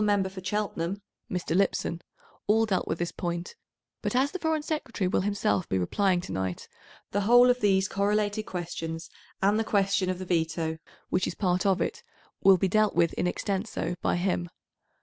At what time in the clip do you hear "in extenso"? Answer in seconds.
13.13-13.93